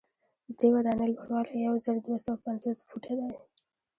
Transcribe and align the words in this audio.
ددې 0.47 0.67
ودانۍ 0.75 1.09
لوړوالی 1.13 1.57
یو 1.67 1.75
زر 1.85 1.97
دوه 2.05 2.17
سوه 2.25 2.37
پنځوس 2.45 2.77
فوټه 2.87 3.13
دی. 3.19 3.29